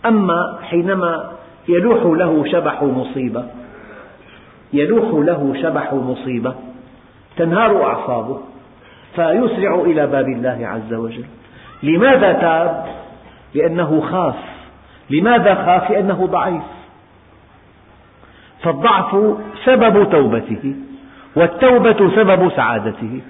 [0.06, 1.37] أما حينما
[1.68, 3.44] يلوح له شبح مصيبة.
[4.72, 6.54] يلوح له شبح مصيبة.
[7.36, 8.40] تنهار أعصابه.
[9.14, 11.24] فيسرع إلى باب الله عز وجل.
[11.82, 12.86] لماذا تاب؟
[13.54, 14.34] لأنه خاف.
[15.10, 16.62] لماذا خاف؟ لأنه ضعيف.
[18.62, 20.74] فالضعف سبب توبته
[21.36, 23.20] والتوبة سبب سعادته.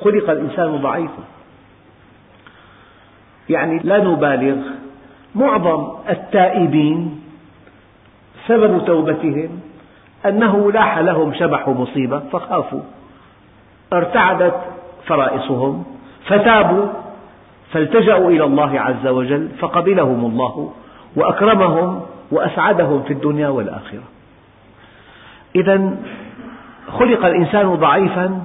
[0.00, 1.22] خلق الإنسان ضعيفا.
[3.48, 4.81] يعني لا نبالغ.
[5.34, 7.20] معظم التائبين
[8.46, 9.60] سبب توبتهم
[10.26, 12.82] أنه لاح لهم شبح مصيبة فخافوا.
[13.92, 14.54] ارتعدت
[15.06, 15.84] فرائصهم
[16.26, 16.86] فتابوا
[17.72, 20.72] فالتجأوا إلى الله عز وجل فقبلهم الله
[21.16, 24.02] وأكرمهم وأسعدهم في الدنيا والآخرة.
[25.56, 25.96] إذا
[26.88, 28.42] خلق الإنسان ضعيفا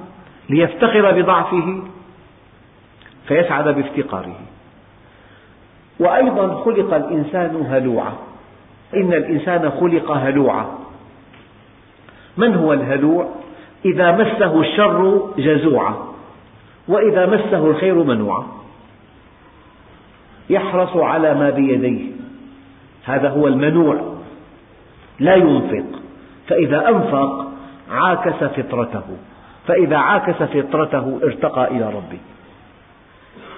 [0.50, 1.82] ليفتقر بضعفه
[3.28, 4.36] فيسعد بافتقاره.
[6.00, 8.12] وأيضا خلق الإنسان هلوعا
[8.94, 10.66] إن الإنسان خلق هلوعا
[12.36, 13.28] من هو الهلوع؟
[13.84, 15.94] إذا مسه الشر جزوعا
[16.88, 18.46] وإذا مسه الخير منوعا
[20.50, 22.10] يحرص على ما بيديه.
[23.04, 24.00] هذا هو المنوع.
[25.20, 26.00] لا ينفق.
[26.48, 27.46] فإذا أنفق
[27.90, 29.04] عاكس فطرته.
[29.66, 32.18] فإذا عاكس فطرته ارتقى إلى ربه.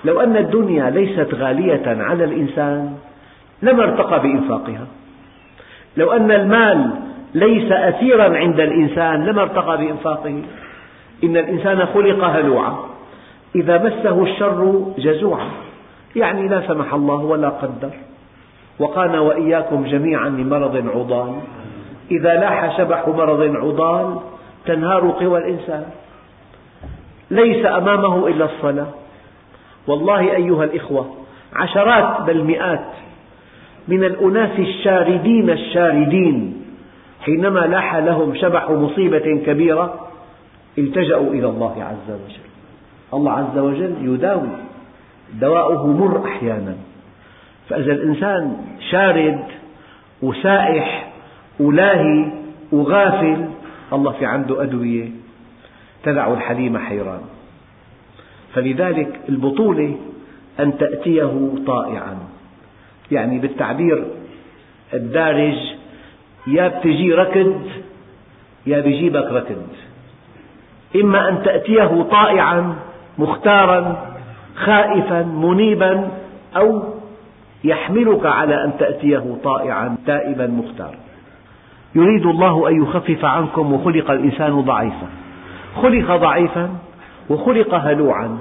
[0.05, 2.97] لو أن الدنيا ليست غالية على الإنسان
[3.63, 4.87] لما ارتقى بإنفاقها.
[5.97, 6.91] لو أن المال
[7.35, 10.43] ليس أثيرا عند الإنسان لما ارتقى بإنفاقه.
[11.25, 12.77] إن الإنسان خلق هلوعا.
[13.55, 15.49] إذا مسه الشر جزوعا.
[16.17, 17.91] يعني لا سمح الله ولا قدر.
[18.79, 21.35] وقانا وإياكم جميعا لمرض عضال.
[22.11, 24.17] إذا لاح شبح مرض عضال
[24.67, 25.85] تنهار قوى الإنسان.
[27.31, 28.87] ليس أمامه إلا الصلاة.
[29.91, 31.15] والله أيها الإخوة
[31.53, 32.87] عشرات بل مئات
[33.89, 36.63] من الأناس الشاردين الشاردين
[37.21, 40.09] حينما لاح لهم شبح مصيبة كبيرة
[40.79, 42.51] التجأوا إلى الله عز وجل.
[43.15, 44.49] الله عز وجل يداوي
[45.41, 46.77] دواؤه مر أحيانا.
[47.69, 48.57] فإذا الإنسان
[48.91, 49.41] شارد
[50.23, 51.13] وسائح
[51.61, 52.33] ولاهي
[52.73, 53.49] وغافل
[53.93, 55.09] الله في عنده أدوية
[56.03, 57.21] تدع الحليم حيران.
[58.55, 59.97] فلذلك البطولة
[60.61, 62.19] أن تأتيه طائعا.
[63.11, 64.05] يعني بالتعبير
[64.95, 65.57] الدارج
[66.47, 67.61] يا بتجي ركض
[68.67, 69.67] يا بيجيبك ركض
[70.97, 72.77] إما أن تأتيه طائعا
[73.19, 74.11] مختارا
[74.57, 76.11] خائفا منيبا
[76.57, 76.83] أو
[77.65, 80.99] يحملك على أن تأتيه طائعا تائبا مختارا.
[81.95, 85.07] يريد الله أن يخفف عنكم وخلق الإنسان ضعيفا.
[85.83, 86.71] خلق ضعيفا
[87.31, 88.39] وخلق هلوعا.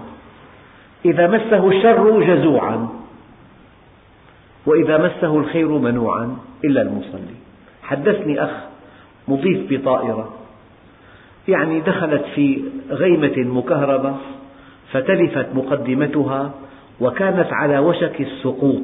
[1.05, 2.89] إذا مسه الشر جزوعا.
[4.65, 6.37] وإذا مسه الخير منوعا.
[6.65, 7.35] إلا المصلي.
[7.83, 8.49] حدثني أخ
[9.27, 10.33] مضيف بطائرة.
[11.47, 14.15] يعني دخلت في غيمة مكهربة
[14.91, 16.51] فتلفت مقدمتها
[17.01, 18.83] وكانت على وشك السقوط.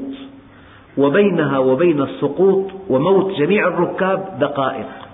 [0.97, 5.04] وبينها وبين السقوط وموت جميع الركاب دقائق.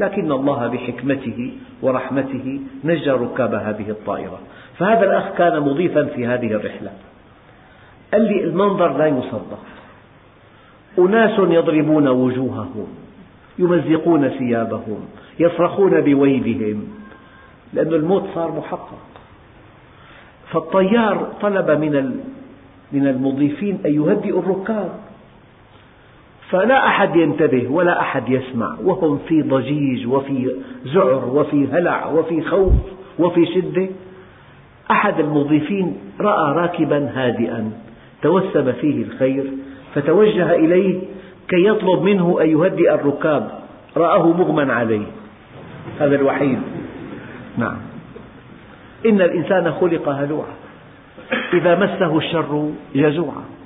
[0.00, 4.38] لكن الله بحكمته ورحمته نجى ركاب هذه الطائرة.
[4.78, 6.90] فهذا الأخ كان مضيفا في هذه الرحلة.
[8.12, 9.58] قال لي المنظر لا يصدق.
[10.98, 12.86] أناس يضربون وجوههم
[13.58, 15.00] يمزقون ثيابهم
[15.38, 16.88] يصرخون بويلهم
[17.72, 18.98] لأن الموت صار محقق.
[20.52, 22.20] فالطيار طلب من
[22.92, 25.09] من المضيفين أن يهدئوا الركاب.
[26.50, 32.72] فلا أحد ينتبه ولا أحد يسمع وهم في ضجيج وفي ذعر وفي هلع وفي خوف
[33.18, 33.88] وفي شدة.
[34.90, 37.72] أحد المضيفين رأى راكبا هادئا
[38.22, 39.44] توسم فيه الخير
[39.94, 41.00] فتوجه إليه
[41.48, 43.50] كي يطلب منه أن يهدئ الركاب
[43.96, 45.06] رآه مغمى عليه.
[46.00, 46.58] هذا الوحيد.
[47.58, 47.76] نعم.
[49.06, 50.54] إن الإنسان خلق هلوعا.
[51.54, 53.59] إذا مسه الشر جزوعا.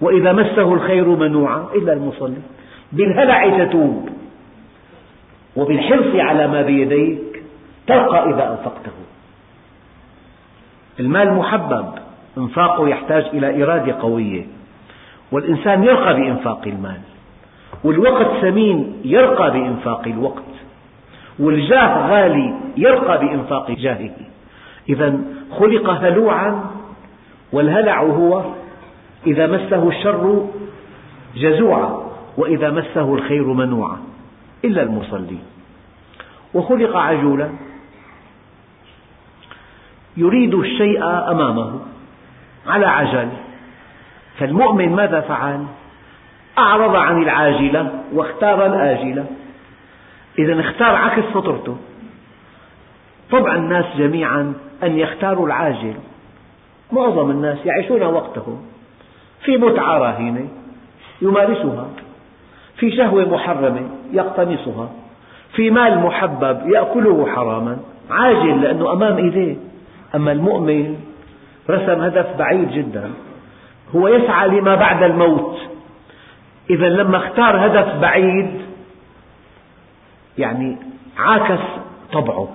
[0.00, 2.42] وإذا مسه الخير منوعا إلا المصلي.
[2.92, 4.08] بالهلع تتوب.
[5.56, 7.42] وبالحرص على ما بيديك
[7.86, 8.92] ترقى إذا أنفقته.
[11.00, 11.86] المال محبب
[12.38, 14.46] إنفاقه يحتاج إلى إرادة قوية.
[15.32, 17.00] والإنسان يرقى بإنفاق المال.
[17.84, 20.42] والوقت ثمين يرقى بإنفاق الوقت.
[21.38, 24.10] والجاه غالي يرقى بإنفاق جاهه.
[24.88, 25.20] إذا
[25.58, 26.64] خلق هلوعا
[27.52, 28.44] والهلع هو
[29.26, 30.46] إذا مسه الشر
[31.36, 33.98] جزوعا وإذا مسه الخير منوعا
[34.64, 35.38] إلا المصلي.
[36.54, 37.48] وخلق عجولا
[40.16, 41.80] يريد الشيء أمامه
[42.66, 43.28] على عجل.
[44.38, 45.66] فالمؤمن ماذا فعل؟
[46.58, 49.26] أعرض عن العاجلة واختار الآجلة
[50.38, 51.76] إذا اختار عكس فطرته.
[53.30, 55.94] طبع الناس جميعا أن يختاروا العاجل.
[56.92, 58.69] معظم الناس يعيشون وقتهم.
[59.44, 60.48] في متعة راهنة
[61.22, 61.86] يمارسها.
[62.76, 64.88] في شهوة محرمة يقتنصها
[65.54, 67.78] في مال محبب يأكله حراما.
[68.10, 69.56] عاجل لأنه أمام إيديه.
[70.14, 70.96] أما المؤمن
[71.70, 73.10] رسم هدف بعيد جدا.
[73.96, 75.58] هو يسعى لما بعد الموت.
[76.70, 78.50] إذا لما اختار هدف بعيد
[80.38, 80.76] يعني
[81.18, 81.60] عاكس
[82.12, 82.48] طبعه.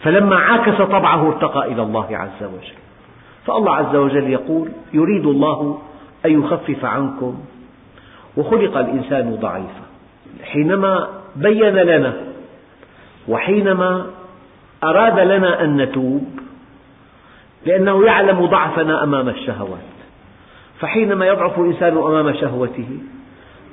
[0.00, 2.78] فلما عاكس طبعه ارتقى إلى الله عز وجل.
[3.46, 5.78] فالله عز وجل يقول يريد الله
[6.26, 7.38] أن يخفف عنكم
[8.36, 9.82] وخلق الإنسان ضعيفا.
[10.42, 12.14] حينما بين لنا
[13.28, 14.06] وحينما
[14.84, 16.24] أراد لنا أن نتوب
[17.66, 19.78] لأنه يعلم ضعفنا أمام الشهوات
[20.80, 22.88] فحينما يضعف الإنسان أمام شهوته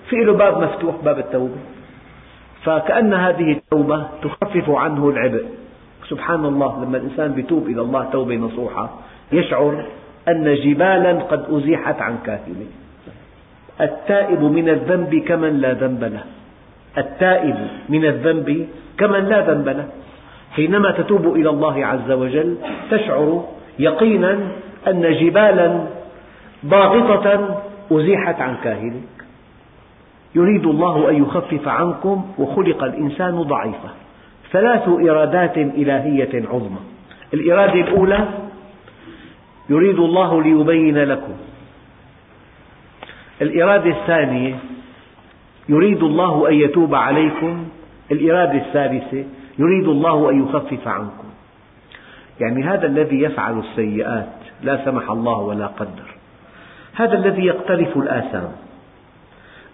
[0.10, 1.58] في له باب مفتوح باب التوبة.
[2.64, 5.46] فكأن هذه التوبة تخفف عنه العبء.
[6.10, 8.90] سبحان الله لما الإنسان يتوب إلى الله توبة نصوحة
[9.32, 9.86] يشعر
[10.30, 12.68] أن جبالا قد أزيحت عن كاهله
[13.82, 16.24] التائب من الذنب كمن لا ذنب له.
[16.98, 17.56] التائب
[17.90, 18.68] من الذنب
[18.98, 19.88] كمن لا ذنب له.
[20.56, 22.58] حينما تتوب إلى الله عز وجل
[22.92, 23.46] تشعر
[23.80, 24.40] يقينا
[24.88, 25.88] أن جبالا
[26.66, 27.62] ضاغطة
[27.92, 29.16] أزيحت عن كاهلك
[30.36, 33.90] يريد الله أن يخفف عنكم وخلق الإنسان ضعيفا
[34.52, 36.80] ثلاث إرادات إلهية عظمى.
[37.34, 38.28] الإرادة الأولى
[39.70, 41.34] يريد الله ليبين لكم.
[43.42, 44.56] الإرادة الثانية
[45.70, 47.66] يريد الله أن يتوب عليكم.
[48.12, 49.26] الإرادة الثالثة
[49.60, 51.28] يريد الله أن يخفف عنكم.
[52.40, 54.30] يعني هذا الذي يفعل السيئات
[54.64, 56.16] لا سمح الله ولا قدر.
[56.94, 58.52] هذا الذي يقترف الآثام.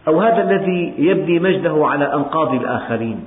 [0.08, 3.26] أو هذا الذي يبني مجده على أنقاض الآخرين.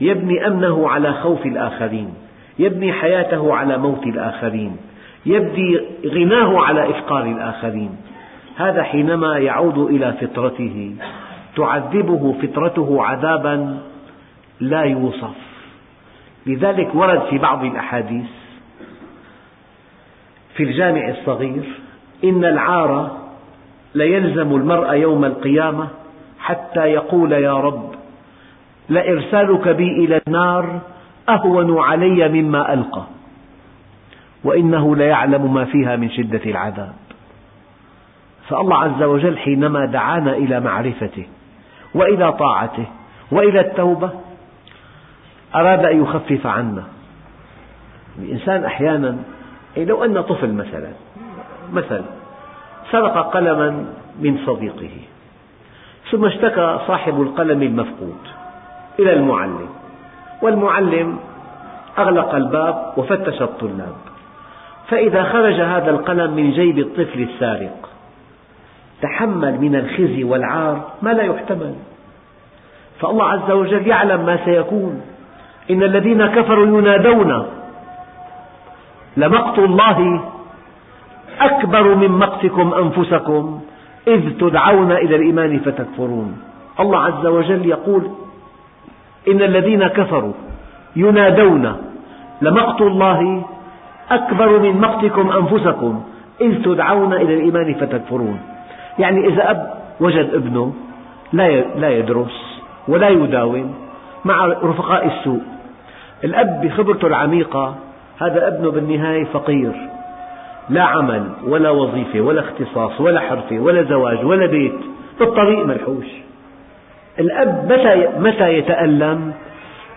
[0.00, 2.14] يبني أمنه على خوف الآخرين.
[2.58, 4.76] يبني حياته على موت الآخرين.
[5.26, 7.96] يبني غناه على إفقار الآخرين.
[8.56, 10.96] هذا حينما يعود إلى فطرته
[11.56, 13.78] تعذبه فطرته عذابا
[14.60, 15.34] لا يوصف.
[16.46, 18.30] لذلك ورد في بعض الأحاديث
[20.56, 21.64] في الجامع الصغير
[22.24, 23.18] إن العار
[23.94, 25.88] ليلزم المرء يوم القيامة
[26.38, 27.90] حتى يقول يا رب
[28.88, 30.80] لإرسالك بي إلى النار
[31.28, 33.04] أهون علي مما ألقى.
[34.44, 36.92] وإنه ليعلم ما فيها من شدة العذاب.
[38.48, 41.26] فالله عز وجل حينما دعانا إلى معرفته
[41.94, 42.86] وإلى طاعته
[43.32, 44.10] وإلى التوبة
[45.54, 46.84] أراد أن يخفف عنا.
[48.18, 49.16] الإنسان أحيانا
[49.76, 50.90] لو أن طفل مثلا
[51.72, 52.02] مثل
[52.90, 53.84] سرق قلما
[54.20, 54.90] من صديقه
[56.10, 58.18] ثم اشتكى صاحب القلم المفقود
[58.98, 59.68] إلى المعلم
[60.42, 61.18] والمعلم
[61.98, 63.96] أغلق الباب وفتش الطلاب.
[64.90, 67.88] فإذا خرج هذا القلم من جيب الطفل السارق
[69.02, 71.74] تحمل من الخزي والعار ما لا يحتمل.
[73.00, 75.00] فالله عز وجل يعلم ما سيكون.
[75.70, 77.46] إن الذين كفروا ينادون
[79.16, 80.24] لمقت الله
[81.40, 83.60] أكبر من مقتكم أنفسكم
[84.08, 86.38] إذ تدعون إلى الإيمان فتكفرون.
[86.80, 88.10] الله عز وجل يقول
[89.28, 90.32] إن الذين كفروا
[90.96, 91.76] ينادون
[92.42, 93.44] لمقت الله
[94.10, 96.02] أكبر من مقتكم أنفسكم
[96.40, 98.40] إذ تدعون إلى الإيمان فتكفرون.
[98.98, 100.72] يعني إذا أب وجد ابنه
[101.32, 103.74] لا يدرس ولا يداوم
[104.24, 105.40] مع رفقاء السوء.
[106.24, 107.74] الأب بخبرته العميقة
[108.20, 109.72] هذا ابنه بالنهاية فقير.
[110.68, 114.80] لا عمل ولا وظيفة ولا اختصاص ولا حرفة ولا زواج ولا بيت
[115.18, 116.06] بالطريق ملحوش.
[117.18, 119.32] الأب متى, متى يتألم؟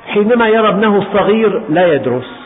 [0.07, 2.42] حينما يرى ابنه الصغير لا يدرس.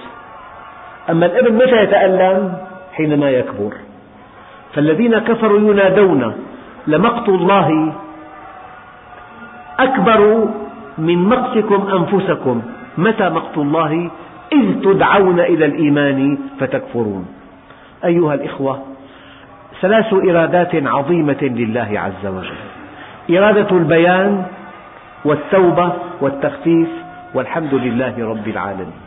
[1.10, 2.54] أما الابن متى يتألم؟
[2.94, 3.74] حينما يكبر.
[4.74, 6.34] فالذين كفروا ينادون
[6.88, 7.94] لمقت الله
[9.80, 10.48] أكبر
[10.98, 12.62] من مقتكم أنفسكم.
[12.98, 14.10] متى مقت الله؟
[14.54, 17.28] إذ تدعون إلى الإيمان فتكفرون.
[18.06, 18.82] أيها الإخوة
[19.82, 23.38] ثلاث إرادات عظيمة لله عز وجل.
[23.38, 24.46] إرادة البيان
[25.26, 26.90] والتوبة والتخفيف
[27.34, 29.07] والحمد لله رب العالمين.